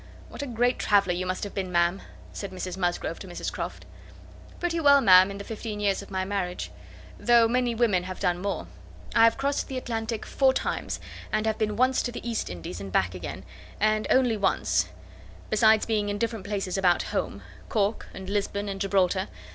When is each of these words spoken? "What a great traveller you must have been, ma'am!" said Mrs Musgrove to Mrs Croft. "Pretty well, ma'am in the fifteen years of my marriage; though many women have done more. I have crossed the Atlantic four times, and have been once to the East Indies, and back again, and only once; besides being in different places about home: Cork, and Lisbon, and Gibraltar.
"What 0.29 0.41
a 0.41 0.47
great 0.47 0.79
traveller 0.79 1.13
you 1.13 1.27
must 1.27 1.43
have 1.43 1.53
been, 1.53 1.71
ma'am!" 1.71 2.01
said 2.33 2.49
Mrs 2.49 2.75
Musgrove 2.75 3.19
to 3.19 3.27
Mrs 3.27 3.53
Croft. 3.53 3.85
"Pretty 4.59 4.79
well, 4.79 4.99
ma'am 4.99 5.29
in 5.29 5.37
the 5.37 5.43
fifteen 5.43 5.79
years 5.79 6.01
of 6.01 6.09
my 6.09 6.25
marriage; 6.25 6.71
though 7.19 7.47
many 7.47 7.75
women 7.75 8.05
have 8.05 8.19
done 8.19 8.39
more. 8.41 8.65
I 9.13 9.25
have 9.25 9.37
crossed 9.37 9.67
the 9.67 9.77
Atlantic 9.77 10.25
four 10.25 10.53
times, 10.55 10.99
and 11.31 11.45
have 11.45 11.59
been 11.59 11.75
once 11.75 12.01
to 12.01 12.11
the 12.11 12.27
East 12.27 12.49
Indies, 12.49 12.81
and 12.81 12.91
back 12.91 13.13
again, 13.13 13.43
and 13.79 14.07
only 14.09 14.37
once; 14.37 14.89
besides 15.51 15.85
being 15.85 16.09
in 16.09 16.17
different 16.17 16.47
places 16.47 16.79
about 16.79 17.03
home: 17.13 17.43
Cork, 17.69 18.07
and 18.11 18.27
Lisbon, 18.27 18.67
and 18.67 18.81
Gibraltar. 18.81 19.27